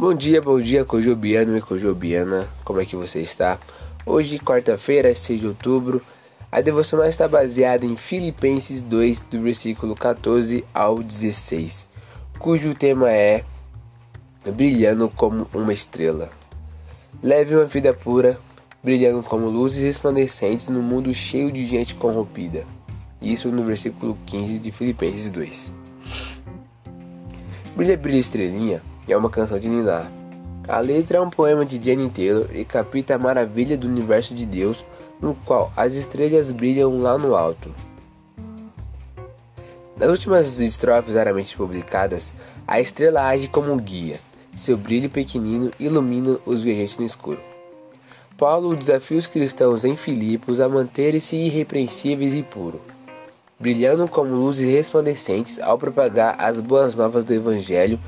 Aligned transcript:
Bom 0.00 0.14
dia, 0.14 0.40
bom 0.40 0.60
dia, 0.60 0.84
Cojobiano 0.84 1.58
e 1.58 1.60
Cojobiana, 1.60 2.48
como 2.64 2.80
é 2.80 2.84
que 2.84 2.94
você 2.94 3.18
está? 3.18 3.58
Hoje, 4.06 4.38
quarta-feira, 4.38 5.12
6 5.12 5.40
de 5.40 5.46
outubro, 5.48 6.00
a 6.52 6.60
devocional 6.60 7.08
está 7.08 7.26
baseada 7.26 7.84
em 7.84 7.96
Filipenses 7.96 8.80
2, 8.80 9.22
do 9.22 9.42
versículo 9.42 9.96
14 9.96 10.64
ao 10.72 11.02
16, 11.02 11.84
cujo 12.38 12.76
tema 12.76 13.10
é 13.10 13.44
Brilhando 14.54 15.08
como 15.08 15.48
uma 15.52 15.72
estrela. 15.72 16.30
Leve 17.20 17.56
uma 17.56 17.64
vida 17.64 17.92
pura, 17.92 18.38
brilhando 18.80 19.24
como 19.24 19.50
luzes 19.50 19.82
resplandecentes 19.82 20.68
no 20.68 20.80
mundo 20.80 21.12
cheio 21.12 21.50
de 21.50 21.66
gente 21.66 21.96
corrompida. 21.96 22.64
Isso 23.20 23.50
no 23.50 23.64
versículo 23.64 24.16
15 24.26 24.60
de 24.60 24.70
Filipenses 24.70 25.28
2. 25.28 25.72
Brilha, 27.74 27.96
brilha, 27.96 28.18
estrelinha 28.18 28.80
é 29.08 29.16
uma 29.16 29.30
canção 29.30 29.58
de 29.58 29.68
Ninar. 29.68 30.10
A 30.68 30.80
letra 30.80 31.18
é 31.18 31.20
um 31.20 31.30
poema 31.30 31.64
de 31.64 31.82
Jenny 31.82 32.10
Taylor 32.10 32.48
e 32.54 32.64
capta 32.64 33.14
a 33.14 33.18
maravilha 33.18 33.76
do 33.76 33.86
universo 33.86 34.34
de 34.34 34.44
Deus, 34.44 34.84
no 35.20 35.34
qual 35.34 35.72
as 35.74 35.94
estrelas 35.94 36.52
brilham 36.52 37.00
lá 37.00 37.16
no 37.16 37.34
alto. 37.34 37.74
Nas 39.96 40.10
últimas 40.10 40.60
estrofes 40.60 41.14
raramente 41.14 41.56
publicadas, 41.56 42.32
a 42.66 42.80
estrela 42.80 43.26
age 43.26 43.48
como 43.48 43.72
um 43.72 43.78
guia. 43.78 44.20
Seu 44.54 44.76
brilho 44.76 45.08
pequenino 45.08 45.72
ilumina 45.80 46.38
os 46.44 46.62
viajantes 46.62 46.98
no 46.98 47.04
escuro. 47.04 47.40
Paulo 48.36 48.76
desafia 48.76 49.18
os 49.18 49.26
cristãos 49.26 49.84
em 49.84 49.96
Filipos 49.96 50.60
a 50.60 50.68
manterem-se 50.68 51.34
irrepreensíveis 51.34 52.34
e 52.34 52.42
puros, 52.42 52.80
brilhando 53.58 54.06
como 54.06 54.34
luzes 54.34 54.70
resplandecentes 54.70 55.58
ao 55.58 55.76
propagar 55.76 56.36
as 56.38 56.60
boas 56.60 56.94
novas 56.94 57.24
do 57.24 57.34
Evangelho 57.34 57.98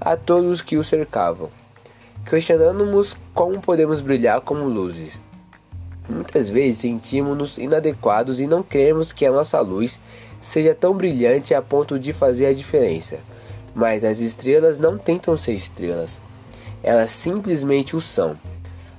a 0.00 0.16
todos 0.16 0.62
que 0.62 0.76
o 0.76 0.84
cercavam. 0.84 1.50
Questionando-nos 2.24 3.16
como 3.34 3.60
podemos 3.60 4.00
brilhar 4.00 4.40
como 4.40 4.68
luzes. 4.68 5.20
Muitas 6.08 6.48
vezes 6.48 6.78
sentimos-nos 6.78 7.58
inadequados 7.58 8.40
e 8.40 8.46
não 8.46 8.62
queremos 8.62 9.12
que 9.12 9.26
a 9.26 9.32
nossa 9.32 9.60
luz 9.60 10.00
seja 10.40 10.74
tão 10.74 10.94
brilhante 10.94 11.54
a 11.54 11.62
ponto 11.62 11.98
de 11.98 12.12
fazer 12.12 12.46
a 12.46 12.54
diferença. 12.54 13.18
Mas 13.74 14.02
as 14.02 14.18
estrelas 14.18 14.80
não 14.80 14.98
tentam 14.98 15.36
ser 15.38 15.52
estrelas, 15.52 16.20
elas 16.82 17.10
simplesmente 17.10 17.94
o 17.94 18.00
são. 18.00 18.36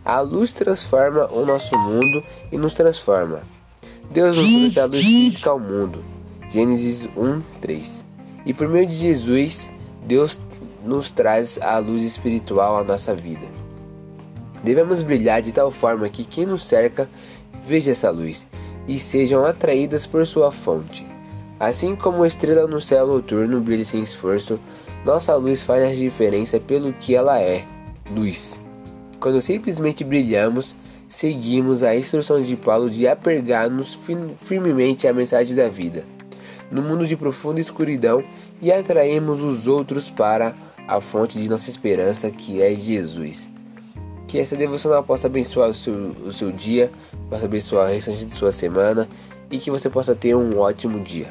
A 0.03 0.19
luz 0.21 0.53
transforma 0.53 1.27
o 1.31 1.45
nosso 1.45 1.77
mundo 1.77 2.23
e 2.51 2.57
nos 2.57 2.73
transforma. 2.73 3.41
Deus 4.09 4.35
nos 4.35 4.49
trouxe 4.49 4.79
a 4.79 4.85
luz 4.85 5.03
física 5.03 5.49
ao 5.49 5.59
mundo. 5.59 6.03
Gênesis 6.49 7.07
1, 7.15 7.41
3. 7.61 8.03
E 8.45 8.53
por 8.53 8.67
meio 8.67 8.87
de 8.87 8.93
Jesus, 8.93 9.69
Deus 10.05 10.39
nos 10.83 11.09
traz 11.09 11.59
a 11.61 11.77
luz 11.77 12.01
espiritual 12.01 12.77
à 12.77 12.83
nossa 12.83 13.13
vida. 13.13 13.45
Devemos 14.63 15.01
brilhar 15.01 15.41
de 15.41 15.51
tal 15.51 15.71
forma 15.71 16.09
que 16.09 16.23
quem 16.23 16.45
nos 16.45 16.65
cerca 16.65 17.09
veja 17.65 17.91
essa 17.91 18.09
luz 18.09 18.45
e 18.87 18.99
sejam 18.99 19.45
atraídas 19.45 20.05
por 20.05 20.25
sua 20.25 20.51
fonte. 20.51 21.05
Assim 21.59 21.95
como 21.95 22.23
a 22.23 22.27
estrela 22.27 22.67
no 22.67 22.81
céu 22.81 23.05
noturno 23.05 23.61
brilha 23.61 23.85
sem 23.85 24.01
esforço, 24.01 24.59
nossa 25.05 25.35
luz 25.35 25.63
faz 25.63 25.83
a 25.83 25.95
diferença 25.95 26.59
pelo 26.59 26.93
que 26.93 27.15
ela 27.15 27.39
é, 27.39 27.63
luz. 28.09 28.59
Quando 29.19 29.41
simplesmente 29.41 30.03
brilhamos, 30.03 30.75
seguimos 31.07 31.83
a 31.83 31.95
instrução 31.95 32.41
de 32.41 32.55
Paulo 32.55 32.89
de 32.89 33.07
apegar-nos 33.07 33.97
firmemente 34.41 35.07
à 35.07 35.13
mensagem 35.13 35.55
da 35.55 35.67
vida, 35.67 36.03
no 36.71 36.81
mundo 36.81 37.05
de 37.05 37.15
profunda 37.15 37.59
escuridão, 37.59 38.23
e 38.61 38.71
atraímos 38.71 39.41
os 39.41 39.67
outros 39.67 40.09
para 40.09 40.55
a 40.91 40.99
fonte 40.99 41.39
de 41.41 41.47
nossa 41.47 41.69
esperança, 41.69 42.29
que 42.29 42.61
é 42.61 42.75
Jesus. 42.75 43.47
Que 44.27 44.37
essa 44.37 44.57
devocional 44.57 45.01
possa 45.01 45.27
abençoar 45.27 45.69
o 45.69 45.73
seu, 45.73 45.93
o 45.93 46.33
seu 46.33 46.51
dia, 46.51 46.91
possa 47.29 47.45
abençoar 47.45 47.87
o 47.87 47.93
restante 47.93 48.25
de 48.25 48.33
sua 48.33 48.51
semana 48.51 49.07
e 49.49 49.57
que 49.57 49.71
você 49.71 49.89
possa 49.89 50.13
ter 50.13 50.35
um 50.35 50.59
ótimo 50.59 50.99
dia. 50.99 51.29